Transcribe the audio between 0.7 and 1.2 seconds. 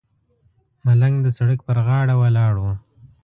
ملنګ